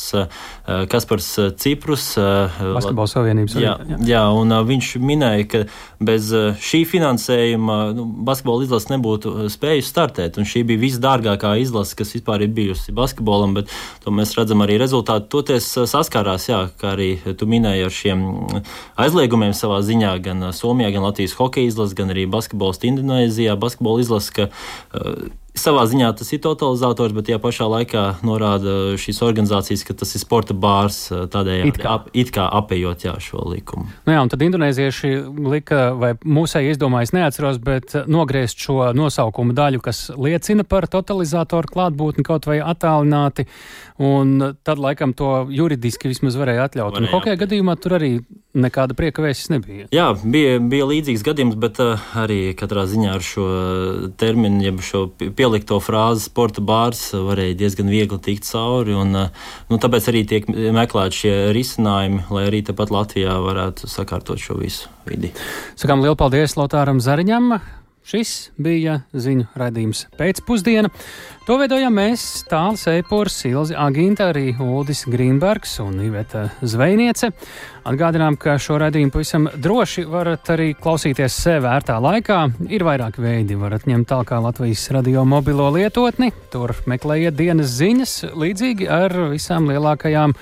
[0.91, 1.29] Kaspars
[1.61, 2.13] Ciprus.
[2.17, 3.57] Basketbola savienības.
[3.61, 5.61] Jā, Jā, jā un viņš minēja, ka
[6.01, 6.29] bez
[6.63, 10.39] šī finansējuma nu, basketbola izlase nebūtu spējusi startēt.
[10.51, 13.71] Šī bija visdārgākā izlase, kas vispār ir bijusi basketbolam, bet
[14.03, 15.29] to mēs redzam arī rezultātu.
[15.35, 18.25] Toties saskārās, jā, kā arī tu minēji ar šiem
[19.01, 24.33] aizliegumiem savā ziņā, gan Somijā, gan Latvijas hokeja izlase, gan arī basketbols Indonēzijā, basketbola izlase,
[24.35, 24.49] ka
[25.51, 30.23] Savā ziņā tas ir totalizators, bet tajā pašā laikā norāda šīs organizācijas, ka tas ir
[30.23, 33.89] sporta bārs, tādējādi it kā, ap, it kā apējot jā, šo likumu.
[34.07, 35.11] Nu jā, un tad indonēzieši
[35.51, 42.23] lika, vai mūsēji izdomājis, neatceros, bet nogriezt šo nosaukumu daļu, kas liecina par totalizatoru klātbūtni
[42.25, 43.49] kaut vai attālināti,
[43.99, 46.95] un tad laikam to juridiski vismaz varēja atļaut.
[46.95, 47.11] Varēja.
[47.11, 48.13] Un hokeja gadījumā tur arī
[48.57, 49.87] nekāda prieka vēstis nebija.
[49.95, 53.47] Jā, bija, bija līdzīgs gadījums, bet uh, arī katrā ziņā ar šo
[54.21, 58.95] terminu, jeb šo pielikto frāzi sporta bārs varēja diezgan viegli tikt cauri.
[58.97, 64.41] Un, uh, nu, tāpēc arī tiek meklēti šie risinājumi, lai arī tepat Latvijā varētu sakārtot
[64.41, 65.33] šo visu vidi.
[65.79, 67.55] Sakām lielu paldies Lotāram Zariņam!
[68.01, 70.89] Šis bija ziņu raidījums pēcpusdiena.
[71.45, 77.29] To veidojam mēs, Tāls Eipors, Silzi Aginta, arī Uldis Grīnbergs un Iveta Zvejniece.
[77.85, 82.39] Atgādinām, ka šo raidījumu pavisam droši varat arī klausīties sev vērtā laikā.
[82.73, 88.89] Ir vairāki veidi, varat ņemt tālāk Latvijas radio mobilo lietotni, tur meklējiet dienas ziņas, līdzīgi
[88.89, 90.33] ar visām lielākajām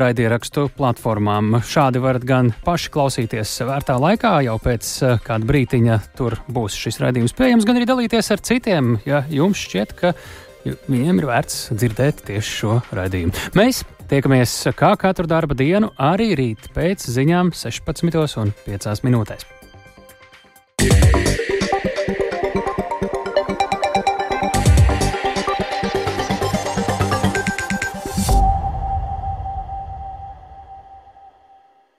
[0.00, 1.58] raidierakstu platformām.
[1.66, 7.00] Šādi varat gan paši klausīties vērtā laikā, jau pēc eh, kāda brītiņa tur būs šis
[7.02, 10.14] raidījums pieejams, gan arī dalīties ar citiem, ja jums šķiet, ka
[10.90, 13.34] viņiem ir vērts dzirdēt tieši šo raidījumu.
[13.58, 19.50] Mēs tiekamies kā katru darba dienu, arī rīt pēc ziņām 16,5 minūtēs.